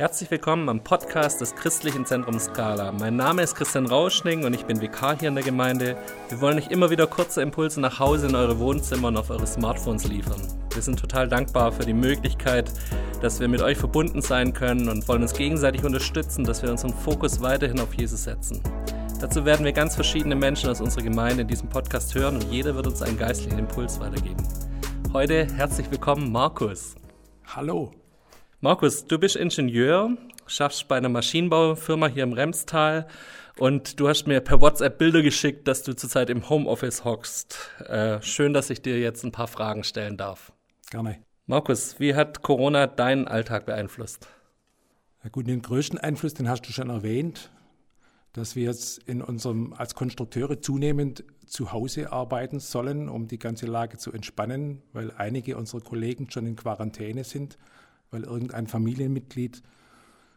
Herzlich 0.00 0.30
willkommen 0.30 0.66
am 0.70 0.82
Podcast 0.82 1.42
des 1.42 1.54
Christlichen 1.54 2.06
Zentrums 2.06 2.46
Skala. 2.46 2.90
Mein 2.90 3.16
Name 3.16 3.42
ist 3.42 3.54
Christian 3.54 3.84
Rauschning 3.84 4.46
und 4.46 4.54
ich 4.54 4.64
bin 4.64 4.80
Vikar 4.80 5.18
hier 5.18 5.28
in 5.28 5.34
der 5.34 5.44
Gemeinde. 5.44 5.94
Wir 6.30 6.40
wollen 6.40 6.56
euch 6.56 6.68
immer 6.68 6.88
wieder 6.88 7.06
kurze 7.06 7.42
Impulse 7.42 7.82
nach 7.82 7.98
Hause 7.98 8.28
in 8.28 8.34
eure 8.34 8.58
Wohnzimmer 8.58 9.08
und 9.08 9.18
auf 9.18 9.28
eure 9.28 9.46
Smartphones 9.46 10.08
liefern. 10.08 10.40
Wir 10.72 10.80
sind 10.80 10.98
total 10.98 11.28
dankbar 11.28 11.70
für 11.70 11.84
die 11.84 11.92
Möglichkeit, 11.92 12.72
dass 13.20 13.40
wir 13.40 13.48
mit 13.48 13.60
euch 13.60 13.76
verbunden 13.76 14.22
sein 14.22 14.54
können 14.54 14.88
und 14.88 15.06
wollen 15.06 15.20
uns 15.20 15.34
gegenseitig 15.34 15.84
unterstützen, 15.84 16.44
dass 16.44 16.62
wir 16.62 16.70
unseren 16.70 16.94
Fokus 16.94 17.42
weiterhin 17.42 17.78
auf 17.78 17.92
Jesus 17.92 18.24
setzen. 18.24 18.62
Dazu 19.20 19.44
werden 19.44 19.66
wir 19.66 19.72
ganz 19.72 19.96
verschiedene 19.96 20.34
Menschen 20.34 20.70
aus 20.70 20.80
unserer 20.80 21.02
Gemeinde 21.02 21.42
in 21.42 21.48
diesem 21.48 21.68
Podcast 21.68 22.14
hören 22.14 22.36
und 22.36 22.50
jeder 22.50 22.74
wird 22.74 22.86
uns 22.86 23.02
einen 23.02 23.18
geistlichen 23.18 23.58
Impuls 23.58 24.00
weitergeben. 24.00 24.42
Heute 25.12 25.46
herzlich 25.56 25.90
willkommen, 25.90 26.32
Markus. 26.32 26.94
Hallo. 27.54 27.99
Markus, 28.62 29.06
du 29.06 29.18
bist 29.18 29.36
Ingenieur, 29.36 30.18
schaffst 30.46 30.86
bei 30.86 30.98
einer 30.98 31.08
Maschinenbaufirma 31.08 32.08
hier 32.08 32.24
im 32.24 32.34
Remstal 32.34 33.06
und 33.56 33.98
du 33.98 34.06
hast 34.06 34.26
mir 34.26 34.42
per 34.42 34.60
WhatsApp 34.60 34.98
Bilder 34.98 35.22
geschickt, 35.22 35.66
dass 35.66 35.82
du 35.82 35.96
zurzeit 35.96 36.28
im 36.28 36.46
Homeoffice 36.46 37.02
hockst. 37.02 37.56
Äh, 37.88 38.20
schön, 38.20 38.52
dass 38.52 38.68
ich 38.68 38.82
dir 38.82 39.00
jetzt 39.00 39.24
ein 39.24 39.32
paar 39.32 39.48
Fragen 39.48 39.82
stellen 39.82 40.18
darf. 40.18 40.52
Gerne. 40.90 41.22
Markus, 41.46 41.98
wie 42.00 42.14
hat 42.14 42.42
Corona 42.42 42.86
deinen 42.86 43.28
Alltag 43.28 43.64
beeinflusst? 43.64 44.28
Ja 45.24 45.30
gut, 45.30 45.46
den 45.46 45.62
größten 45.62 45.98
Einfluss, 45.98 46.34
den 46.34 46.50
hast 46.50 46.68
du 46.68 46.72
schon 46.72 46.90
erwähnt, 46.90 47.50
dass 48.34 48.56
wir 48.56 48.64
jetzt 48.64 48.98
in 49.04 49.22
unserem 49.22 49.72
als 49.72 49.94
Konstrukteure 49.94 50.60
zunehmend 50.60 51.24
zu 51.46 51.72
Hause 51.72 52.12
arbeiten 52.12 52.60
sollen, 52.60 53.08
um 53.08 53.26
die 53.26 53.38
ganze 53.38 53.64
Lage 53.64 53.96
zu 53.96 54.12
entspannen, 54.12 54.82
weil 54.92 55.12
einige 55.12 55.56
unserer 55.56 55.80
Kollegen 55.80 56.30
schon 56.30 56.44
in 56.44 56.56
Quarantäne 56.56 57.24
sind 57.24 57.56
weil 58.10 58.24
irgendein 58.24 58.66
Familienmitglied 58.66 59.62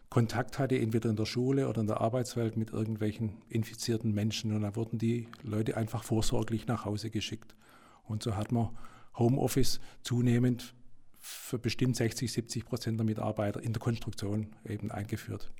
Kontakt 0.10 0.60
hatte, 0.60 0.78
entweder 0.78 1.10
in 1.10 1.16
der 1.16 1.26
Schule 1.26 1.68
oder 1.68 1.82
in 1.82 1.88
der 1.88 2.00
Arbeitswelt 2.00 2.56
mit 2.56 2.72
irgendwelchen 2.72 3.42
infizierten 3.50 4.14
Menschen. 4.14 4.54
Und 4.54 4.62
dann 4.62 4.76
wurden 4.76 5.00
die 5.00 5.28
Leute 5.42 5.76
einfach 5.76 6.04
vorsorglich 6.04 6.68
nach 6.68 6.86
Hause 6.86 7.10
geschickt. 7.10 7.56
Und 8.04 8.22
so 8.22 8.36
hat 8.36 8.52
man 8.52 8.70
Homeoffice 9.18 9.80
zunehmend 10.04 10.76
für 11.18 11.58
bestimmt 11.58 11.96
60, 11.96 12.32
70 12.32 12.66
Prozent 12.66 13.00
der 13.00 13.06
Mitarbeiter 13.06 13.64
in 13.64 13.74
der 13.74 13.80
Konstruktion 13.80 14.56
eben 14.66 14.92
eingeführt. 14.92 15.52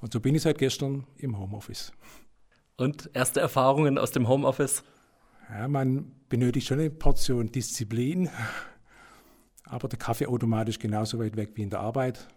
Und 0.00 0.12
so 0.14 0.20
bin 0.20 0.34
ich 0.34 0.42
seit 0.42 0.56
gestern 0.56 1.06
im 1.18 1.38
Homeoffice. 1.38 1.92
Und 2.76 3.10
erste 3.12 3.40
Erfahrungen 3.40 3.98
aus 3.98 4.12
dem 4.12 4.28
Homeoffice? 4.28 4.82
Ja, 5.50 5.68
man 5.68 6.12
benötigt 6.30 6.68
schon 6.68 6.80
eine 6.80 6.90
Portion 6.90 7.52
Disziplin, 7.52 8.30
aber 9.64 9.88
der 9.88 9.98
Kaffeeautomat 9.98 10.68
ist 10.68 10.80
genauso 10.80 11.18
weit 11.18 11.36
weg 11.36 11.50
wie 11.54 11.62
in 11.62 11.70
der 11.70 11.80
Arbeit. 11.80 12.28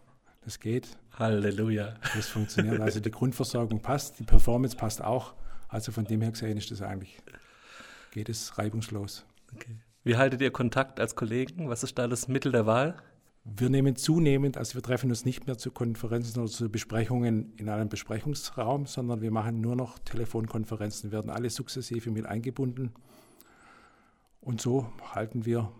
Das 0.44 0.60
geht. 0.60 0.98
Halleluja. 1.18 1.96
Das 2.16 2.28
funktioniert. 2.28 2.82
Also 2.82 3.00
die 3.00 3.12
Grundversorgung 3.12 3.82
passt, 3.82 4.20
die 4.20 4.24
Performance 4.24 4.76
passt 4.76 5.02
auch. 5.02 5.34
Also 5.70 5.92
von 5.92 6.06
dem 6.06 6.22
her 6.22 6.32
gesehen 6.32 6.58
ist 6.58 6.70
das 6.70 6.82
eigentlich, 6.82 7.18
geht 8.12 8.30
es 8.30 8.58
reibungslos. 8.58 9.26
Okay. 9.56 9.78
Wie 10.04 10.18
haltet 10.18 10.42
ihr 10.42 10.52
Kontakt 10.52 11.00
als 11.00 11.16
Kollegen? 11.16 11.70
Was 11.70 11.84
ist 11.84 11.98
da 11.98 12.08
das 12.08 12.28
Mittel 12.28 12.52
der 12.52 12.66
Wahl? 12.66 12.96
Wir 13.46 13.70
nehmen 13.70 13.96
zunehmend, 13.96 14.58
also 14.58 14.76
wir 14.76 14.82
treffen 14.82 15.10
uns 15.10 15.26
nicht 15.26 15.48
mehr 15.48 15.58
zu 15.58 15.72
Konferenzen 15.72 16.40
oder 16.40 16.50
zu 16.50 16.70
Besprechungen 16.70 17.54
in 17.58 17.68
einem 17.68 17.90
Besprechungsraum, 17.90 18.86
sondern 18.86 19.22
wir 19.22 19.32
machen 19.32 19.60
nur 19.60 19.76
noch 19.76 20.00
Telefonkonferenzen, 20.00 21.12
werden 21.12 21.30
alle 21.30 21.50
sukzessive 21.50 22.10
mit 22.12 22.26
eingebunden. 22.26 22.94
Und 24.40 24.62
so 24.62 24.92
halten 25.14 25.46
wir 25.46 25.72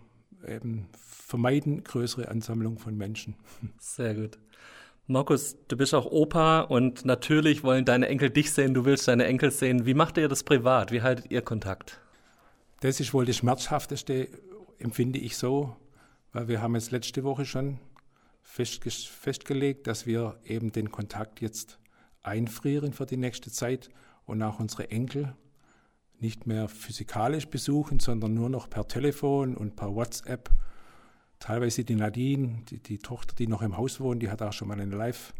eben 0.48 0.88
vermeiden 0.92 1.84
größere 1.84 2.28
Ansammlungen 2.28 2.78
von 2.78 2.96
Menschen. 2.96 3.36
Sehr 3.78 4.14
gut. 4.14 4.38
Markus, 5.06 5.56
du 5.68 5.76
bist 5.76 5.94
auch 5.94 6.06
Opa 6.06 6.62
und 6.62 7.04
natürlich 7.04 7.62
wollen 7.62 7.84
deine 7.84 8.08
Enkel 8.08 8.30
dich 8.30 8.52
sehen, 8.52 8.72
du 8.72 8.86
willst 8.86 9.06
deine 9.06 9.26
Enkel 9.26 9.50
sehen. 9.50 9.84
Wie 9.84 9.92
macht 9.92 10.16
ihr 10.16 10.28
das 10.28 10.44
privat? 10.44 10.92
Wie 10.92 11.02
haltet 11.02 11.30
ihr 11.30 11.42
Kontakt? 11.42 12.00
Das 12.80 13.00
ist 13.00 13.12
wohl 13.12 13.26
das 13.26 13.36
Schmerzhafteste, 13.36 14.28
empfinde 14.78 15.18
ich 15.18 15.36
so, 15.36 15.76
weil 16.32 16.48
wir 16.48 16.62
haben 16.62 16.74
jetzt 16.74 16.90
letzte 16.90 17.22
Woche 17.22 17.44
schon 17.44 17.78
festgelegt, 18.42 19.86
dass 19.86 20.06
wir 20.06 20.38
eben 20.44 20.72
den 20.72 20.90
Kontakt 20.90 21.40
jetzt 21.40 21.78
einfrieren 22.22 22.92
für 22.92 23.04
die 23.04 23.16
nächste 23.16 23.50
Zeit 23.50 23.90
und 24.24 24.42
auch 24.42 24.58
unsere 24.58 24.90
Enkel 24.90 25.34
nicht 26.20 26.46
mehr 26.46 26.68
physikalisch 26.68 27.48
besuchen, 27.48 28.00
sondern 28.00 28.34
nur 28.34 28.48
noch 28.48 28.70
per 28.70 28.86
Telefon 28.88 29.56
und 29.56 29.76
per 29.76 29.94
WhatsApp. 29.94 30.50
Teilweise 31.38 31.84
die 31.84 31.96
Nadine, 31.96 32.62
die, 32.70 32.78
die 32.78 32.98
Tochter, 32.98 33.34
die 33.34 33.46
noch 33.46 33.62
im 33.62 33.76
Haus 33.76 34.00
wohnt, 34.00 34.22
die 34.22 34.30
hat 34.30 34.40
auch 34.42 34.52
schon 34.52 34.68
mal 34.68 34.80
eine 34.80 34.94
Live, 34.94 35.34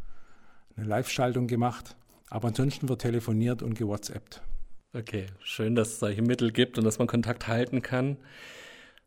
eine 0.76 0.86
Live-Schaltung 0.86 1.46
gemacht. 1.46 1.96
Aber 2.28 2.48
ansonsten 2.48 2.88
wird 2.88 3.02
telefoniert 3.02 3.62
und 3.62 3.74
gewhatsappt. 3.74 4.42
Okay, 4.92 5.26
schön, 5.40 5.74
dass 5.74 5.88
es 5.88 5.98
solche 5.98 6.22
Mittel 6.22 6.52
gibt 6.52 6.78
und 6.78 6.84
dass 6.84 6.98
man 6.98 7.08
Kontakt 7.08 7.48
halten 7.48 7.82
kann. 7.82 8.16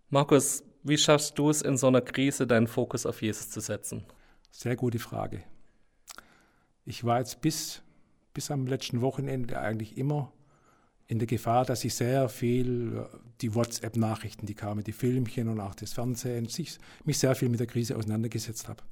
Markus, 0.09 0.63
wie 0.83 0.97
schaffst 0.97 1.37
du 1.37 1.49
es 1.49 1.61
in 1.61 1.77
so 1.77 1.87
einer 1.87 2.01
Krise, 2.01 2.47
deinen 2.47 2.67
Fokus 2.67 3.05
auf 3.05 3.21
Jesus 3.21 3.49
zu 3.49 3.59
setzen? 3.59 4.05
Sehr 4.51 4.75
gute 4.75 4.99
Frage. 4.99 5.43
Ich 6.85 7.03
war 7.03 7.19
jetzt 7.19 7.41
bis, 7.41 7.81
bis 8.33 8.49
am 8.49 8.65
letzten 8.65 9.01
Wochenende 9.01 9.59
eigentlich 9.59 9.97
immer 9.97 10.31
in 11.07 11.19
der 11.19 11.27
Gefahr, 11.27 11.65
dass 11.65 11.83
ich 11.85 11.95
sehr 11.95 12.29
viel 12.29 12.97
äh, 12.97 13.17
die 13.41 13.55
WhatsApp-Nachrichten, 13.55 14.45
die 14.45 14.55
kamen, 14.55 14.83
die 14.83 14.91
Filmchen 14.91 15.47
und 15.47 15.59
auch 15.59 15.75
das 15.75 15.93
Fernsehen, 15.93 16.47
sich, 16.47 16.77
mich 17.05 17.17
sehr 17.19 17.35
viel 17.35 17.49
mit 17.49 17.59
der 17.59 17.67
Krise 17.67 17.95
auseinandergesetzt 17.95 18.67
habe. 18.67 18.83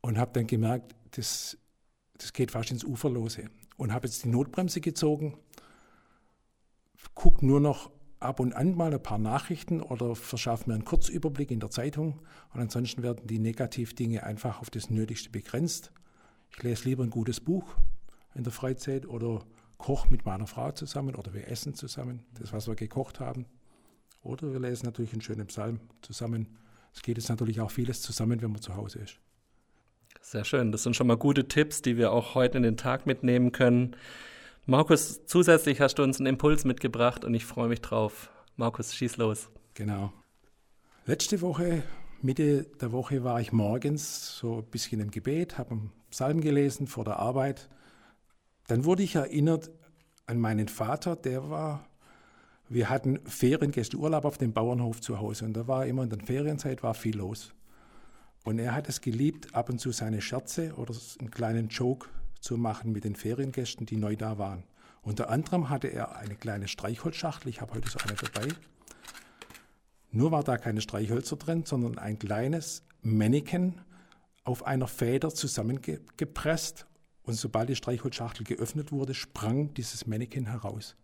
Und 0.00 0.18
habe 0.18 0.32
dann 0.34 0.46
gemerkt, 0.46 0.94
das, 1.12 1.58
das 2.18 2.32
geht 2.32 2.52
fast 2.52 2.70
ins 2.70 2.84
Uferlose. 2.84 3.50
Und 3.76 3.92
habe 3.92 4.06
jetzt 4.06 4.24
die 4.24 4.28
Notbremse 4.28 4.80
gezogen, 4.80 5.36
gucke 7.14 7.44
nur 7.44 7.60
noch 7.60 7.90
ab 8.20 8.40
und 8.40 8.54
an 8.54 8.74
mal 8.74 8.92
ein 8.92 9.02
paar 9.02 9.18
Nachrichten 9.18 9.82
oder 9.82 10.14
verschaffe 10.14 10.68
mir 10.68 10.74
einen 10.74 10.84
Kurzüberblick 10.84 11.50
in 11.50 11.60
der 11.60 11.70
Zeitung. 11.70 12.20
Und 12.52 12.60
ansonsten 12.60 13.02
werden 13.02 13.26
die 13.26 13.38
Negativdinge 13.38 14.22
einfach 14.22 14.60
auf 14.60 14.70
das 14.70 14.90
Nötigste 14.90 15.30
begrenzt. 15.30 15.92
Ich 16.50 16.62
lese 16.62 16.88
lieber 16.88 17.02
ein 17.02 17.10
gutes 17.10 17.40
Buch 17.40 17.76
in 18.34 18.44
der 18.44 18.52
Freizeit 18.52 19.06
oder 19.06 19.44
koche 19.84 20.10
mit 20.10 20.24
meiner 20.24 20.46
Frau 20.46 20.72
zusammen 20.72 21.14
oder 21.14 21.34
wir 21.34 21.48
essen 21.48 21.74
zusammen, 21.74 22.24
das, 22.40 22.54
was 22.54 22.66
wir 22.66 22.74
gekocht 22.74 23.20
haben. 23.20 23.44
Oder 24.22 24.50
wir 24.50 24.58
lesen 24.58 24.86
natürlich 24.86 25.12
einen 25.12 25.20
schönen 25.20 25.46
Psalm 25.48 25.78
zusammen. 26.00 26.56
Es 26.94 27.02
geht 27.02 27.18
jetzt 27.18 27.28
natürlich 27.28 27.60
auch 27.60 27.70
vieles 27.70 28.00
zusammen, 28.00 28.40
wenn 28.40 28.50
man 28.50 28.62
zu 28.62 28.76
Hause 28.76 29.00
ist. 29.00 29.18
Sehr 30.22 30.44
schön. 30.44 30.72
Das 30.72 30.84
sind 30.84 30.96
schon 30.96 31.06
mal 31.06 31.18
gute 31.18 31.48
Tipps, 31.48 31.82
die 31.82 31.98
wir 31.98 32.12
auch 32.12 32.34
heute 32.34 32.56
in 32.56 32.62
den 32.62 32.78
Tag 32.78 33.04
mitnehmen 33.04 33.52
können. 33.52 33.94
Markus, 34.64 35.26
zusätzlich 35.26 35.82
hast 35.82 35.96
du 35.96 36.02
uns 36.02 36.18
einen 36.18 36.28
Impuls 36.28 36.64
mitgebracht 36.64 37.22
und 37.22 37.34
ich 37.34 37.44
freue 37.44 37.68
mich 37.68 37.82
drauf. 37.82 38.30
Markus, 38.56 38.94
schieß 38.94 39.18
los. 39.18 39.50
Genau. 39.74 40.14
Letzte 41.04 41.42
Woche, 41.42 41.82
Mitte 42.22 42.64
der 42.80 42.90
Woche, 42.92 43.22
war 43.22 43.38
ich 43.38 43.52
morgens 43.52 44.38
so 44.38 44.60
ein 44.60 44.70
bisschen 44.70 45.02
im 45.02 45.10
Gebet, 45.10 45.58
habe 45.58 45.72
einen 45.72 45.92
Psalm 46.10 46.40
gelesen 46.40 46.86
vor 46.86 47.04
der 47.04 47.18
Arbeit 47.18 47.68
dann 48.66 48.84
wurde 48.84 49.02
ich 49.02 49.14
erinnert 49.14 49.70
an 50.26 50.38
meinen 50.38 50.68
Vater, 50.68 51.16
der 51.16 51.50
war, 51.50 51.86
wir 52.68 52.88
hatten 52.88 53.20
Feriengäste, 53.26 53.96
Urlaub 53.96 54.24
auf 54.24 54.38
dem 54.38 54.52
Bauernhof 54.52 55.00
zu 55.00 55.18
Hause 55.18 55.44
und 55.44 55.54
da 55.54 55.66
war 55.68 55.86
immer 55.86 56.02
in 56.02 56.10
der 56.10 56.20
Ferienzeit 56.20 56.82
war 56.82 56.94
viel 56.94 57.16
los. 57.16 57.52
Und 58.44 58.58
er 58.58 58.74
hat 58.74 58.88
es 58.88 59.00
geliebt, 59.00 59.54
ab 59.54 59.70
und 59.70 59.80
zu 59.80 59.90
seine 59.90 60.20
Scherze 60.20 60.74
oder 60.74 60.94
einen 61.18 61.30
kleinen 61.30 61.68
Joke 61.68 62.08
zu 62.40 62.58
machen 62.58 62.92
mit 62.92 63.04
den 63.04 63.16
Feriengästen, 63.16 63.86
die 63.86 63.96
neu 63.96 64.16
da 64.16 64.38
waren. 64.38 64.64
Unter 65.02 65.30
anderem 65.30 65.70
hatte 65.70 65.88
er 65.88 66.16
eine 66.16 66.34
kleine 66.34 66.68
Streichholzschachtel, 66.68 67.48
ich 67.48 67.60
habe 67.60 67.74
heute 67.74 67.90
so 67.90 67.98
eine 67.98 68.14
dabei. 68.14 68.48
Nur 70.10 70.30
war 70.30 70.44
da 70.44 70.56
keine 70.58 70.80
Streichhölzer 70.80 71.36
drin, 71.36 71.64
sondern 71.66 71.98
ein 71.98 72.18
kleines 72.18 72.82
Mannequin 73.02 73.80
auf 74.44 74.66
einer 74.66 74.86
Feder 74.86 75.30
zusammengepresst 75.30 76.86
und 77.24 77.34
sobald 77.34 77.68
die 77.68 77.76
Streichholzschachtel 77.76 78.44
geöffnet 78.44 78.92
wurde, 78.92 79.14
sprang 79.14 79.72
dieses 79.74 80.06
Mannequin 80.06 80.46
heraus. 80.46 80.96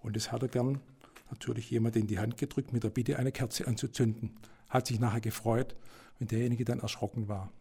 Und 0.00 0.16
das 0.16 0.32
hat 0.32 0.42
er 0.42 0.48
gern 0.48 0.80
natürlich 1.30 1.70
jemand 1.70 1.96
in 1.96 2.06
die 2.06 2.18
Hand 2.18 2.36
gedrückt 2.36 2.72
mit 2.72 2.84
der 2.84 2.90
Bitte, 2.90 3.18
eine 3.18 3.32
Kerze 3.32 3.66
anzuzünden. 3.66 4.36
Hat 4.68 4.86
sich 4.86 5.00
nachher 5.00 5.20
gefreut, 5.20 5.74
wenn 6.18 6.28
derjenige 6.28 6.64
dann 6.64 6.80
erschrocken 6.80 7.28
war. 7.28 7.52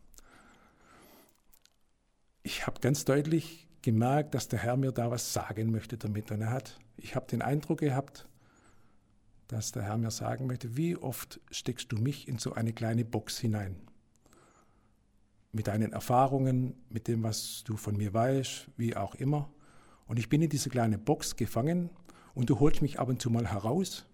Ich 2.43 2.67
habe 2.67 2.79
ganz 2.79 3.05
deutlich 3.05 3.67
gemerkt, 3.81 4.35
dass 4.35 4.47
der 4.47 4.59
Herr 4.59 4.77
mir 4.77 4.91
da 4.91 5.09
was 5.09 5.33
sagen 5.33 5.71
möchte 5.71 5.97
damit. 5.97 6.31
Und 6.31 6.41
er 6.41 6.51
hat, 6.51 6.79
ich 6.97 7.15
habe 7.15 7.27
den 7.27 7.41
Eindruck 7.41 7.79
gehabt, 7.79 8.27
dass 9.47 9.71
der 9.71 9.83
Herr 9.83 9.97
mir 9.97 10.11
sagen 10.11 10.45
möchte, 10.45 10.77
wie 10.77 10.95
oft 10.95 11.39
steckst 11.49 11.91
du 11.91 11.97
mich 11.97 12.27
in 12.27 12.37
so 12.37 12.53
eine 12.53 12.71
kleine 12.71 13.03
Box 13.03 13.39
hinein? 13.39 13.75
Mit 15.51 15.67
deinen 15.67 15.93
Erfahrungen, 15.93 16.75
mit 16.89 17.07
dem, 17.07 17.23
was 17.23 17.63
du 17.63 17.75
von 17.75 17.97
mir 17.97 18.13
weißt, 18.13 18.67
wie 18.77 18.95
auch 18.95 19.15
immer. 19.15 19.49
Und 20.05 20.19
ich 20.19 20.29
bin 20.29 20.41
in 20.41 20.49
diese 20.49 20.69
kleine 20.69 20.97
Box 20.97 21.35
gefangen 21.35 21.89
und 22.35 22.49
du 22.49 22.59
holst 22.59 22.81
mich 22.81 22.99
ab 22.99 23.09
und 23.09 23.21
zu 23.21 23.29
mal 23.29 23.47
heraus, 23.47 24.05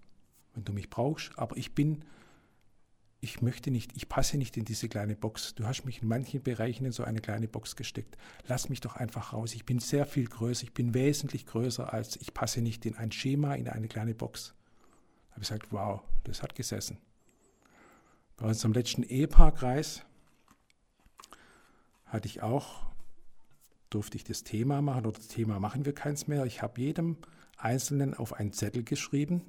wenn 0.53 0.63
du 0.63 0.73
mich 0.73 0.89
brauchst, 0.89 1.37
aber 1.37 1.57
ich 1.57 1.75
bin, 1.75 2.05
ich 3.19 3.41
möchte 3.41 3.71
nicht, 3.71 3.95
ich 3.95 4.07
passe 4.07 4.37
nicht 4.37 4.55
in 4.55 4.65
diese 4.65 4.87
kleine 4.87 5.15
Box. 5.15 5.55
Du 5.55 5.65
hast 5.65 5.83
mich 5.83 6.01
in 6.01 6.07
manchen 6.07 6.41
Bereichen 6.41 6.85
in 6.85 6.91
so 6.91 7.03
eine 7.03 7.19
kleine 7.19 7.47
Box 7.47 7.75
gesteckt. 7.75 8.17
Lass 8.47 8.69
mich 8.69 8.81
doch 8.81 8.95
einfach 8.95 9.33
raus. 9.33 9.53
Ich 9.53 9.65
bin 9.65 9.79
sehr 9.79 10.05
viel 10.05 10.27
größer, 10.27 10.63
ich 10.63 10.73
bin 10.73 10.93
wesentlich 10.93 11.45
größer 11.45 11.91
als 11.93 12.15
ich 12.17 12.33
passe 12.33 12.61
nicht 12.61 12.85
in 12.85 12.95
ein 12.95 13.11
Schema, 13.11 13.55
in 13.55 13.67
eine 13.67 13.87
kleine 13.87 14.15
Box. 14.15 14.53
Da 15.27 15.31
habe 15.35 15.43
ich 15.43 15.49
gesagt, 15.49 15.71
wow, 15.71 16.01
das 16.23 16.41
hat 16.41 16.55
gesessen. 16.55 16.97
Bei 18.37 18.47
unserem 18.47 18.73
letzten 18.73 19.03
Ehepaarkreis 19.03 20.05
hatte 22.15 22.27
ich 22.27 22.41
auch, 22.41 22.85
durfte 23.89 24.17
ich 24.17 24.23
das 24.23 24.43
Thema 24.43 24.81
machen 24.81 25.05
oder 25.05 25.17
das 25.17 25.27
Thema 25.27 25.59
machen 25.59 25.85
wir 25.85 25.93
keins 25.93 26.27
mehr. 26.27 26.45
Ich 26.45 26.61
habe 26.61 26.81
jedem 26.81 27.17
Einzelnen 27.57 28.13
auf 28.13 28.33
einen 28.33 28.53
Zettel 28.53 28.83
geschrieben, 28.83 29.41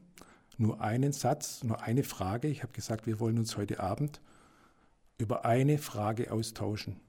nur 0.58 0.80
einen 0.80 1.12
Satz, 1.12 1.62
nur 1.62 1.82
eine 1.82 2.02
Frage. 2.02 2.48
Ich 2.48 2.62
habe 2.62 2.72
gesagt, 2.72 3.06
wir 3.06 3.20
wollen 3.20 3.38
uns 3.38 3.56
heute 3.56 3.80
Abend 3.80 4.20
über 5.16 5.44
eine 5.44 5.78
Frage 5.78 6.32
austauschen. 6.32 7.00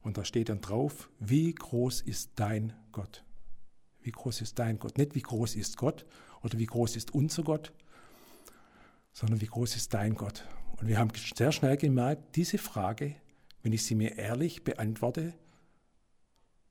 Und 0.00 0.16
da 0.16 0.24
steht 0.24 0.48
dann 0.48 0.60
drauf, 0.60 1.10
wie 1.20 1.54
groß 1.54 2.00
ist 2.00 2.32
dein 2.36 2.72
Gott? 2.90 3.22
Wie 4.00 4.10
groß 4.10 4.40
ist 4.40 4.58
dein 4.58 4.78
Gott? 4.78 4.98
Nicht 4.98 5.14
wie 5.14 5.22
groß 5.22 5.54
ist 5.56 5.76
Gott 5.76 6.06
oder 6.42 6.58
wie 6.58 6.66
groß 6.66 6.96
ist 6.96 7.14
unser 7.14 7.44
Gott, 7.44 7.72
sondern 9.12 9.40
wie 9.40 9.46
groß 9.46 9.76
ist 9.76 9.94
dein 9.94 10.14
Gott? 10.14 10.44
Und 10.80 10.88
wir 10.88 10.98
haben 10.98 11.12
sehr 11.34 11.52
schnell 11.52 11.76
gemerkt, 11.76 12.34
diese 12.34 12.58
Frage, 12.58 13.14
wenn 13.62 13.72
ich 13.72 13.84
sie 13.84 13.94
mir 13.94 14.18
ehrlich 14.18 14.64
beantworte, 14.64 15.34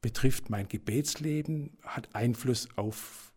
betrifft 0.01 0.49
mein 0.49 0.67
Gebetsleben, 0.67 1.77
hat 1.83 2.13
Einfluss 2.13 2.67
auf 2.75 3.31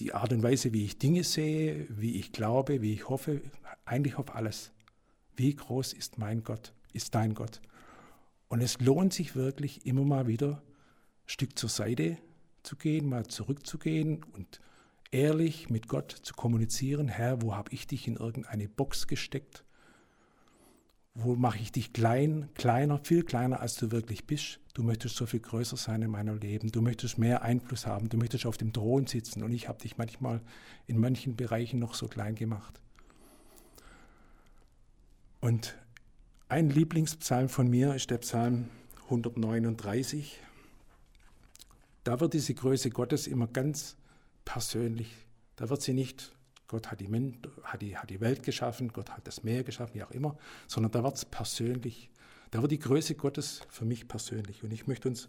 die 0.00 0.14
Art 0.14 0.32
und 0.32 0.42
Weise, 0.42 0.72
wie 0.72 0.84
ich 0.84 0.98
Dinge 0.98 1.24
sehe, 1.24 1.86
wie 1.90 2.16
ich 2.16 2.32
glaube, 2.32 2.80
wie 2.80 2.94
ich 2.94 3.08
hoffe, 3.08 3.42
eigentlich 3.84 4.16
auf 4.16 4.34
alles. 4.34 4.72
Wie 5.36 5.54
groß 5.54 5.92
ist 5.92 6.16
mein 6.16 6.42
Gott, 6.42 6.72
ist 6.94 7.14
dein 7.14 7.34
Gott? 7.34 7.60
Und 8.48 8.62
es 8.62 8.80
lohnt 8.80 9.12
sich 9.12 9.36
wirklich 9.36 9.84
immer 9.86 10.04
mal 10.04 10.26
wieder 10.26 10.62
ein 10.62 11.28
Stück 11.28 11.58
zur 11.58 11.68
Seite 11.68 12.16
zu 12.62 12.76
gehen, 12.76 13.08
mal 13.08 13.26
zurückzugehen 13.26 14.24
und 14.32 14.60
ehrlich 15.10 15.68
mit 15.68 15.86
Gott 15.86 16.10
zu 16.10 16.34
kommunizieren. 16.34 17.08
Herr, 17.08 17.42
wo 17.42 17.54
habe 17.54 17.72
ich 17.72 17.86
dich 17.86 18.08
in 18.08 18.16
irgendeine 18.16 18.68
Box 18.68 19.06
gesteckt? 19.06 19.64
Wo 21.22 21.36
mache 21.36 21.58
ich 21.58 21.70
dich 21.70 21.92
klein, 21.92 22.48
kleiner, 22.54 22.98
viel 23.04 23.24
kleiner, 23.24 23.60
als 23.60 23.76
du 23.76 23.90
wirklich 23.90 24.26
bist? 24.26 24.58
Du 24.72 24.82
möchtest 24.82 25.16
so 25.16 25.26
viel 25.26 25.40
größer 25.40 25.76
sein 25.76 26.00
in 26.00 26.10
meinem 26.10 26.38
Leben. 26.38 26.72
Du 26.72 26.80
möchtest 26.80 27.18
mehr 27.18 27.42
Einfluss 27.42 27.86
haben. 27.86 28.08
Du 28.08 28.16
möchtest 28.16 28.46
auf 28.46 28.56
dem 28.56 28.72
Thron 28.72 29.06
sitzen. 29.06 29.42
Und 29.42 29.52
ich 29.52 29.68
habe 29.68 29.78
dich 29.80 29.98
manchmal 29.98 30.40
in 30.86 30.98
manchen 30.98 31.36
Bereichen 31.36 31.78
noch 31.78 31.92
so 31.92 32.08
klein 32.08 32.36
gemacht. 32.36 32.80
Und 35.40 35.76
ein 36.48 36.70
Lieblingspsalm 36.70 37.50
von 37.50 37.68
mir 37.68 37.94
ist 37.94 38.10
der 38.10 38.18
Psalm 38.18 38.68
139. 39.04 40.40
Da 42.02 42.18
wird 42.18 42.32
diese 42.32 42.54
Größe 42.54 42.88
Gottes 42.88 43.26
immer 43.26 43.46
ganz 43.46 43.96
persönlich. 44.46 45.14
Da 45.56 45.68
wird 45.68 45.82
sie 45.82 45.92
nicht 45.92 46.32
Gott 46.70 46.92
hat 46.92 47.00
die, 47.00 47.08
hat, 47.64 47.82
die, 47.82 47.96
hat 47.96 48.10
die 48.10 48.20
Welt 48.20 48.44
geschaffen, 48.44 48.92
Gott 48.92 49.10
hat 49.10 49.26
das 49.26 49.42
Meer 49.42 49.64
geschaffen, 49.64 49.96
wie 49.96 50.04
auch 50.04 50.12
immer, 50.12 50.38
sondern 50.68 50.92
da 50.92 51.02
wird 51.02 51.16
es 51.16 51.24
persönlich. 51.24 52.10
Da 52.52 52.62
wird 52.62 52.70
die 52.70 52.78
Größe 52.78 53.16
Gottes 53.16 53.62
für 53.68 53.84
mich 53.84 54.06
persönlich. 54.06 54.62
Und 54.62 54.72
ich 54.72 54.86
möchte 54.86 55.08
uns 55.08 55.28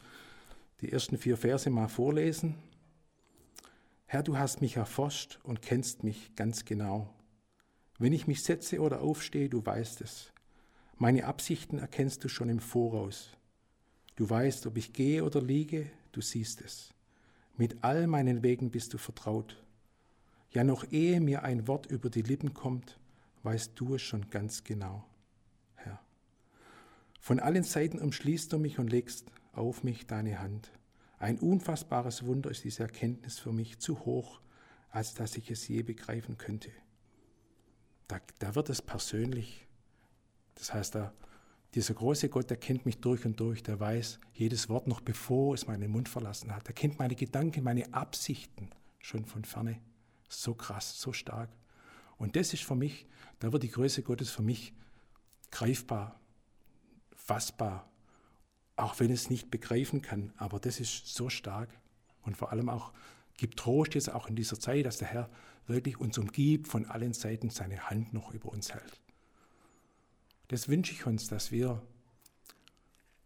die 0.82 0.92
ersten 0.92 1.18
vier 1.18 1.38
Verse 1.38 1.68
mal 1.72 1.88
vorlesen. 1.88 2.58
Herr, 4.06 4.22
du 4.22 4.38
hast 4.38 4.62
mich 4.62 4.76
erforscht 4.76 5.40
und 5.42 5.64
kennst 5.64 6.04
mich 6.04 6.36
ganz 6.36 6.64
genau. 6.64 7.12
Wenn 7.98 8.14
ich 8.14 8.28
mich 8.28 8.44
setze 8.44 8.80
oder 8.80 9.02
aufstehe, 9.02 9.50
du 9.50 9.66
weißt 9.66 10.02
es. 10.02 10.32
Meine 10.98 11.26
Absichten 11.26 11.80
erkennst 11.80 12.24
du 12.24 12.28
schon 12.30 12.50
im 12.50 12.60
Voraus. 12.60 13.32
Du 14.16 14.30
weißt, 14.30 14.68
ob 14.68 14.78
ich 14.78 14.94
gehe 14.94 15.24
oder 15.24 15.42
liege, 15.42 15.90
du 16.12 16.22
siehst 16.22 16.62
es. 16.62 16.94
Mit 17.58 17.84
all 17.84 18.06
meinen 18.06 18.44
Wegen 18.44 18.70
bist 18.70 18.94
du 18.94 19.00
vertraut. 19.00 19.58
Ja, 20.52 20.66
noch 20.66 20.92
ehe 20.92 21.22
mir 21.22 21.44
ein 21.44 21.68
Wort 21.68 21.86
über 21.86 22.10
die 22.10 22.24
Lippen 22.24 22.54
kommt, 22.54 23.00
weißt 23.44 23.72
du 23.76 23.96
es 23.96 24.02
schon 24.02 24.30
ganz 24.30 24.66
genau, 24.66 25.06
Herr. 25.76 26.02
Von 27.22 27.40
allen 27.40 27.64
Seiten 27.64 28.00
umschließt 28.00 28.52
du 28.52 28.60
mich 28.60 28.78
und 28.78 28.92
legst 28.92 29.32
auf 29.54 29.84
mich 29.84 30.08
deine 30.08 30.40
Hand. 30.40 30.70
Ein 31.20 31.40
unfassbares 31.40 32.26
Wunder 32.26 32.52
ist 32.52 32.66
diese 32.66 32.84
Erkenntnis 32.84 33.40
für 33.40 33.54
mich 33.54 33.80
zu 33.80 34.02
hoch, 34.02 34.42
als 34.90 35.14
dass 35.14 35.38
ich 35.38 35.50
es 35.52 35.68
je 35.70 35.84
begreifen 35.84 36.38
könnte. 36.38 36.72
Da, 38.10 38.20
da 38.40 38.54
wird 38.54 38.70
es 38.70 38.82
persönlich. 38.82 39.66
Das 40.56 40.74
heißt, 40.74 40.96
da, 40.96 41.14
dieser 41.76 41.94
große 41.94 42.28
Gott, 42.28 42.50
der 42.50 42.58
kennt 42.58 42.86
mich 42.86 43.00
durch 43.00 43.26
und 43.26 43.40
durch, 43.40 43.64
der 43.64 43.80
weiß 43.80 44.20
jedes 44.34 44.68
Wort 44.68 44.88
noch 44.88 45.00
bevor 45.00 45.54
es 45.54 45.68
meinen 45.68 45.92
Mund 45.92 46.10
verlassen 46.10 46.54
hat. 46.54 46.68
Der 46.68 46.76
kennt 46.76 47.00
meine 47.00 47.16
Gedanken, 47.16 47.64
meine 47.64 47.94
Absichten 47.94 48.70
schon 49.00 49.24
von 49.26 49.46
ferne 49.46 49.80
so 50.32 50.54
krass, 50.54 51.00
so 51.00 51.14
stark. 51.14 51.50
Und 52.18 52.36
das 52.36 52.54
ist 52.54 52.64
für 52.64 52.76
mich, 52.76 53.08
da 53.40 53.52
wird 53.52 53.64
die 53.64 53.72
Größe 53.72 54.04
Gottes 54.04 54.30
für 54.30 54.44
mich 54.44 54.74
greifbar, 55.50 56.20
fassbar, 57.16 57.90
auch 58.76 59.00
wenn 59.00 59.12
es 59.12 59.30
nicht 59.30 59.52
begreifen 59.52 60.02
kann, 60.02 60.34
aber 60.38 60.60
das 60.60 60.80
ist 60.80 61.14
so 61.14 61.30
stark 61.30 61.70
und 62.22 62.38
vor 62.38 62.52
allem 62.52 62.70
auch 62.70 62.94
gibt 63.38 63.60
Trost 63.60 63.96
jetzt 63.96 64.12
auch 64.12 64.28
in 64.28 64.36
dieser 64.36 64.60
Zeit, 64.60 64.86
dass 64.86 64.98
der 64.98 65.08
Herr 65.08 65.30
wirklich 65.68 66.00
uns 66.00 66.18
umgibt, 66.18 66.68
von 66.68 66.86
allen 66.86 67.14
Seiten 67.14 67.50
seine 67.50 67.90
Hand 67.90 68.14
noch 68.14 68.34
über 68.34 68.50
uns 68.50 68.74
hält. 68.74 69.02
Das 70.48 70.68
wünsche 70.68 70.94
ich 70.94 71.06
uns, 71.06 71.28
dass 71.28 71.52
wir, 71.52 71.82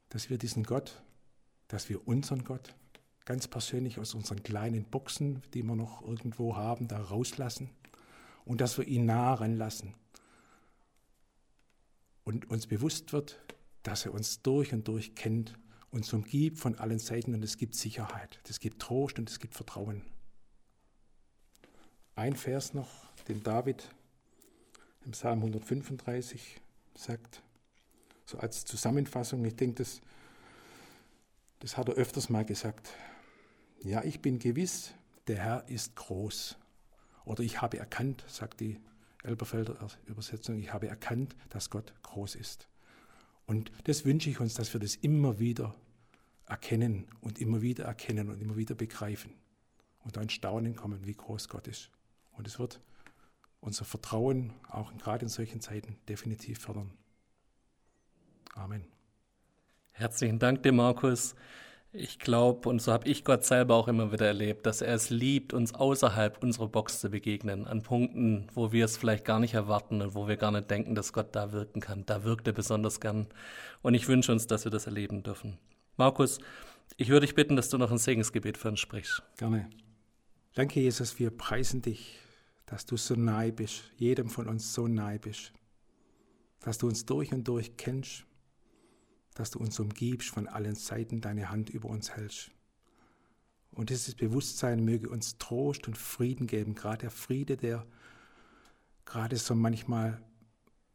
dass 0.09 0.29
wir 0.29 0.37
diesen 0.37 0.63
Gott, 0.63 1.01
dass 1.67 1.89
wir 1.89 2.07
unseren 2.07 2.43
Gott, 2.43 2.75
ganz 3.25 3.47
persönlich 3.47 3.99
aus 3.99 4.13
unseren 4.13 4.43
kleinen 4.43 4.85
Boxen, 4.85 5.41
die 5.53 5.63
wir 5.63 5.75
noch 5.75 6.01
irgendwo 6.01 6.55
haben, 6.55 6.87
da 6.87 7.01
rauslassen 7.01 7.69
und 8.45 8.61
dass 8.61 8.77
wir 8.77 8.87
ihn 8.87 9.05
nah 9.05 9.33
ranlassen. 9.33 9.93
Und 12.23 12.49
uns 12.49 12.67
bewusst 12.67 13.13
wird, 13.13 13.39
dass 13.83 14.05
er 14.05 14.13
uns 14.13 14.41
durch 14.41 14.73
und 14.73 14.87
durch 14.87 15.15
kennt, 15.15 15.57
uns 15.91 16.11
umgibt 16.13 16.59
von 16.59 16.75
allen 16.75 16.99
Seiten. 16.99 17.33
Und 17.33 17.43
es 17.43 17.57
gibt 17.57 17.75
Sicherheit, 17.75 18.39
es 18.49 18.59
gibt 18.59 18.81
Trost 18.81 19.19
und 19.19 19.29
es 19.29 19.39
gibt 19.39 19.53
Vertrauen. 19.53 20.01
Ein 22.15 22.35
Vers 22.35 22.73
noch, 22.73 22.89
den 23.27 23.43
David 23.43 23.89
im 25.03 25.11
Psalm 25.11 25.39
135 25.39 26.61
sagt, 26.95 27.43
so 28.25 28.39
als 28.39 28.65
Zusammenfassung, 28.65 29.45
ich 29.45 29.55
denke, 29.55 29.83
das, 29.83 30.01
das 31.65 31.77
hat 31.77 31.89
er 31.89 31.95
öfters 31.95 32.29
mal 32.29 32.45
gesagt, 32.45 32.91
ja, 33.81 34.03
ich 34.03 34.21
bin 34.21 34.37
gewiss, 34.37 34.93
der 35.25 35.37
Herr 35.37 35.67
ist 35.67 35.95
groß. 35.95 36.59
Oder 37.25 37.43
ich 37.43 37.59
habe 37.59 37.79
erkannt, 37.79 38.23
sagt 38.27 38.59
die 38.59 38.79
Elberfelder 39.23 39.75
Übersetzung, 40.05 40.59
ich 40.59 40.71
habe 40.71 40.87
erkannt, 40.87 41.35
dass 41.49 41.71
Gott 41.71 41.91
groß 42.03 42.35
ist. 42.35 42.67
Und 43.47 43.71
das 43.85 44.05
wünsche 44.05 44.29
ich 44.29 44.39
uns, 44.39 44.53
dass 44.53 44.73
wir 44.73 44.79
das 44.79 44.93
immer 44.93 45.39
wieder 45.39 45.73
erkennen 46.45 47.07
und 47.21 47.41
immer 47.41 47.63
wieder 47.63 47.85
erkennen 47.85 48.29
und 48.29 48.39
immer 48.39 48.57
wieder 48.57 48.75
begreifen 48.75 49.33
und 50.03 50.17
dann 50.17 50.29
Staunen 50.29 50.75
kommen, 50.75 51.03
wie 51.07 51.15
groß 51.15 51.49
Gott 51.49 51.67
ist. 51.67 51.89
Und 52.33 52.45
es 52.45 52.59
wird 52.59 52.79
unser 53.59 53.85
Vertrauen 53.85 54.53
auch 54.69 54.95
gerade 54.99 55.25
in 55.25 55.29
solchen 55.29 55.61
Zeiten 55.61 55.97
definitiv 56.07 56.59
fördern. 56.59 56.91
Amen. 58.53 58.94
Herzlichen 59.97 60.39
Dank 60.39 60.61
dir, 60.61 60.73
Markus. 60.73 61.35
Ich 61.93 62.19
glaube, 62.19 62.67
und 62.67 62.81
so 62.81 62.91
habe 62.91 63.07
ich 63.07 63.23
Gott 63.23 63.45
selber 63.45 63.75
auch 63.75 63.87
immer 63.87 64.11
wieder 64.11 64.27
erlebt, 64.27 64.65
dass 64.65 64.81
er 64.81 64.93
es 64.93 65.09
liebt, 65.09 65.53
uns 65.53 65.73
außerhalb 65.73 66.43
unserer 66.43 66.67
Box 66.67 66.99
zu 66.99 67.09
begegnen, 67.09 67.65
an 67.65 67.81
Punkten, 67.81 68.47
wo 68.53 68.73
wir 68.73 68.83
es 68.83 68.97
vielleicht 68.97 69.23
gar 69.23 69.39
nicht 69.39 69.53
erwarten 69.53 70.01
und 70.01 70.13
wo 70.13 70.27
wir 70.27 70.35
gar 70.35 70.51
nicht 70.51 70.69
denken, 70.69 70.95
dass 70.95 71.13
Gott 71.13 71.33
da 71.33 71.53
wirken 71.53 71.79
kann. 71.79 72.05
Da 72.05 72.25
wirkt 72.25 72.45
er 72.45 72.51
besonders 72.51 72.99
gern. 72.99 73.27
Und 73.83 73.93
ich 73.93 74.09
wünsche 74.09 74.33
uns, 74.33 74.47
dass 74.47 74.65
wir 74.65 74.71
das 74.71 74.85
erleben 74.85 75.23
dürfen. 75.23 75.57
Markus, 75.95 76.39
ich 76.97 77.07
würde 77.07 77.25
dich 77.25 77.35
bitten, 77.35 77.55
dass 77.55 77.69
du 77.69 77.77
noch 77.77 77.89
ein 77.89 77.97
Segensgebet 77.97 78.57
für 78.57 78.67
uns 78.67 78.81
sprichst. 78.81 79.23
Gerne. 79.37 79.69
Danke, 80.55 80.81
Jesus, 80.81 81.19
wir 81.19 81.31
preisen 81.31 81.81
dich, 81.81 82.19
dass 82.65 82.85
du 82.85 82.97
so 82.97 83.15
nahe 83.15 83.53
bist, 83.53 83.83
jedem 83.95 84.27
von 84.27 84.49
uns 84.49 84.73
so 84.73 84.89
nahe 84.89 85.19
bist, 85.19 85.53
dass 86.59 86.79
du 86.79 86.87
uns 86.87 87.05
durch 87.05 87.31
und 87.31 87.47
durch 87.47 87.77
kennst 87.77 88.25
dass 89.35 89.51
du 89.51 89.59
uns 89.59 89.79
umgibst, 89.79 90.29
von 90.29 90.47
allen 90.47 90.75
Seiten 90.75 91.21
deine 91.21 91.49
Hand 91.49 91.69
über 91.69 91.89
uns 91.89 92.15
hältst. 92.15 92.51
Und 93.71 93.89
dieses 93.89 94.15
Bewusstsein 94.15 94.83
möge 94.83 95.09
uns 95.09 95.37
Trost 95.37 95.87
und 95.87 95.97
Frieden 95.97 96.47
geben, 96.47 96.73
gerade 96.73 96.99
der 96.99 97.11
Friede, 97.11 97.57
der 97.57 97.85
gerade 99.05 99.35
so 99.37 99.53
manchmal, 99.53 100.21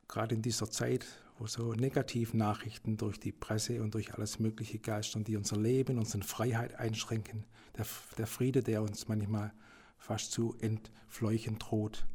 gerade 0.08 0.34
in 0.34 0.42
dieser 0.42 0.70
Zeit, 0.70 1.06
wo 1.38 1.46
so 1.46 1.74
Negativnachrichten 1.74 2.96
durch 2.96 3.20
die 3.20 3.32
Presse 3.32 3.82
und 3.82 3.94
durch 3.94 4.14
alles 4.14 4.38
Mögliche 4.38 4.78
geistern, 4.78 5.24
die 5.24 5.36
unser 5.36 5.56
Leben, 5.56 5.98
unsere 5.98 6.22
Freiheit 6.22 6.74
einschränken, 6.74 7.44
der, 7.76 7.86
der 8.18 8.26
Friede, 8.26 8.62
der 8.62 8.82
uns 8.82 9.08
manchmal 9.08 9.52
fast 9.98 10.32
zu 10.32 10.56
entfleuchen 10.58 11.58
droht, 11.58 12.06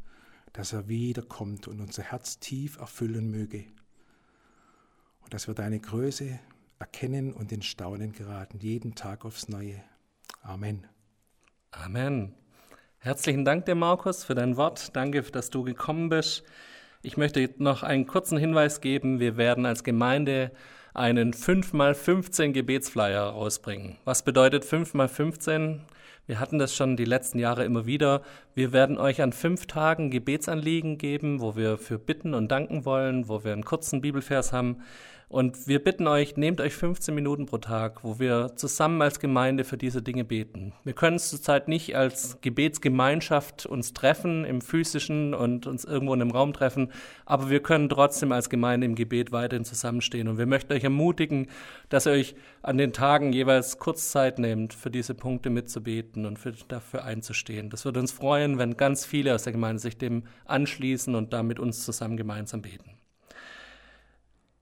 dass 0.53 0.73
er 0.73 0.87
wiederkommt 0.87 1.67
und 1.67 1.79
unser 1.79 2.03
Herz 2.03 2.39
tief 2.39 2.77
erfüllen 2.77 3.29
möge. 3.29 3.65
Und 5.25 5.33
dass 5.33 5.47
wir 5.47 5.55
deine 5.55 5.79
Größe 5.79 6.39
erkennen 6.77 7.33
und 7.33 7.51
in 7.51 7.63
Staunen 7.63 8.13
geraten, 8.13 8.59
jeden 8.59 8.93
Tag 8.93 9.25
aufs 9.25 9.49
Neue. 9.49 9.81
Amen. 10.43 10.85
Amen. 11.71 12.35
Herzlichen 12.99 13.43
Dank 13.43 13.65
dir, 13.65 13.73
Markus, 13.73 14.23
für 14.23 14.35
dein 14.35 14.55
Wort. 14.55 14.95
Danke, 14.95 15.23
dass 15.23 15.49
du 15.49 15.63
gekommen 15.63 16.09
bist. 16.09 16.43
Ich 17.01 17.17
möchte 17.17 17.49
noch 17.57 17.81
einen 17.81 18.05
kurzen 18.05 18.37
Hinweis 18.37 18.81
geben. 18.81 19.19
Wir 19.19 19.35
werden 19.35 19.65
als 19.65 19.83
Gemeinde 19.83 20.51
einen 20.93 21.33
5x15 21.33 22.51
Gebetsflyer 22.51 23.23
rausbringen. 23.23 23.97
Was 24.05 24.23
bedeutet 24.23 24.63
5x15? 24.63 25.81
Wir 26.27 26.39
hatten 26.39 26.57
das 26.57 26.75
schon 26.75 26.97
die 26.97 27.05
letzten 27.05 27.37
Jahre 27.37 27.65
immer 27.65 27.85
wieder. 27.85 28.23
Wir 28.55 28.73
werden 28.73 28.97
euch 28.97 29.21
an 29.21 29.33
fünf 29.33 29.67
Tagen 29.67 30.09
Gebetsanliegen 30.09 30.97
geben, 30.97 31.41
wo 31.41 31.55
wir 31.55 31.77
für 31.77 31.99
bitten 31.99 32.33
und 32.33 32.49
danken 32.49 32.85
wollen, 32.85 33.27
wo 33.27 33.43
wir 33.43 33.53
einen 33.53 33.65
kurzen 33.65 34.01
Bibelvers 34.01 34.51
haben. 34.51 34.81
Und 35.27 35.67
wir 35.67 35.83
bitten 35.83 36.07
euch, 36.07 36.37
nehmt 36.37 36.61
euch 36.61 36.73
15 36.75 37.13
Minuten 37.15 37.47
pro 37.47 37.57
Tag, 37.57 38.03
wo 38.03 38.19
wir 38.19 38.55
zusammen 38.55 39.01
als 39.01 39.19
Gemeinde 39.19 39.63
für 39.63 39.77
diese 39.77 40.03
Dinge 40.03 40.23
beten. 40.23 40.73
Wir 40.83 40.93
können 40.93 41.15
es 41.15 41.29
zurzeit 41.29 41.67
nicht 41.67 41.95
als 41.95 42.39
Gebetsgemeinschaft 42.41 43.65
uns 43.65 43.93
treffen 43.93 44.45
im 44.45 44.61
physischen 44.61 45.33
und 45.33 45.65
uns 45.65 45.83
irgendwo 45.83 46.13
in 46.13 46.21
einem 46.21 46.31
Raum 46.31 46.53
treffen, 46.53 46.91
aber 47.25 47.49
wir 47.49 47.61
können 47.61 47.89
trotzdem 47.89 48.31
als 48.31 48.49
Gemeinde 48.49 48.85
im 48.85 48.93
Gebet 48.93 49.31
weiterhin 49.31 49.65
zusammenstehen. 49.65 50.27
Und 50.27 50.37
wir 50.37 50.45
möchten 50.45 50.73
euch 50.73 50.83
ermutigen, 50.83 51.47
dass 51.89 52.05
ihr 52.05 52.13
euch 52.13 52.35
an 52.61 52.77
den 52.77 52.93
Tagen 52.93 53.33
jeweils 53.33 53.79
kurz 53.79 54.11
Zeit 54.11 54.37
nehmt, 54.37 54.73
für 54.73 54.91
diese 54.91 55.15
Punkte 55.15 55.49
mitzubeten 55.49 56.27
und 56.27 56.37
für, 56.37 56.53
dafür 56.67 57.03
einzustehen. 57.03 57.71
Das 57.71 57.83
würde 57.83 57.99
uns 57.99 58.11
freuen, 58.11 58.59
wenn 58.59 58.77
ganz 58.77 59.05
viele 59.05 59.33
aus 59.33 59.43
der 59.43 59.53
Gemeinde 59.53 59.81
sich 59.81 59.97
dem 59.97 60.23
anschließen 60.45 61.15
und 61.15 61.33
da 61.33 61.41
mit 61.41 61.59
uns 61.59 61.83
zusammen 61.83 62.15
gemeinsam 62.15 62.61
beten. 62.61 62.94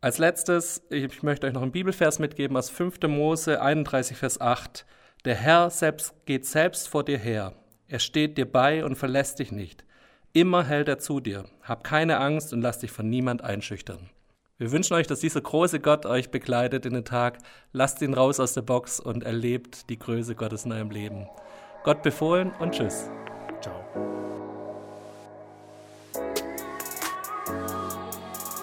Als 0.04 0.18
letztes, 0.18 0.82
ich 0.90 1.24
möchte 1.24 1.48
euch 1.48 1.54
noch 1.54 1.62
einen 1.62 1.72
Bibelvers 1.72 2.20
mitgeben 2.20 2.58
aus 2.58 2.70
5. 2.70 3.04
Mose 3.08 3.62
31, 3.62 4.18
Vers 4.18 4.42
8. 4.42 4.86
Der 5.24 5.34
Herr 5.34 5.70
selbst 5.70 6.14
geht 6.26 6.46
selbst 6.46 6.90
vor 6.90 7.06
dir 7.06 7.18
her. 7.18 7.54
Er 7.88 8.00
steht 8.00 8.38
dir 8.38 8.44
bei 8.44 8.84
und 8.84 8.98
verlässt 8.98 9.40
dich 9.40 9.54
nicht. 9.54 9.86
Immer 10.34 10.66
hält 10.66 10.90
er 10.90 11.00
zu 11.00 11.22
dir. 11.22 11.46
Hab 11.62 11.86
keine 11.86 12.20
Angst 12.20 12.52
und 12.52 12.60
lass 12.60 12.80
dich 12.80 12.92
von 12.92 13.10
niemand 13.10 13.46
einschüchtern. 13.46 14.10
Wir 14.58 14.74
wünschen 14.74 14.96
euch, 14.96 15.08
dass 15.08 15.22
dieser 15.22 15.40
große 15.40 15.80
Gott 15.80 16.06
euch 16.06 16.32
begleitet 16.32 16.86
in 16.86 16.96
den 16.96 17.06
Tag. 17.06 17.38
Lasst 17.72 18.02
ihn 18.02 18.14
raus 18.14 18.42
aus 18.42 18.52
der 18.52 18.62
Box 18.62 19.00
und 19.00 19.24
erlebt 19.24 19.90
die 19.90 20.00
Größe 20.00 20.36
Gottes 20.36 20.66
in 20.66 20.74
eurem 20.74 20.92
Leben. 20.92 21.30
Gott 21.86 22.04
befohlen 22.04 22.52
und 22.60 22.74
tschüss. 22.74 23.10
Ciao. 23.62 24.33